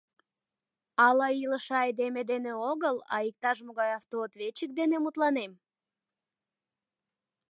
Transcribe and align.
Ала 1.07 1.27
илыше 1.43 1.73
айдеме 1.83 2.21
дене 2.31 2.51
огыл, 2.71 2.95
а 3.13 3.15
иктаж-могай 3.29 3.91
автоответчик 3.99 4.71
дене 4.79 4.97
мутланем? 5.01 5.51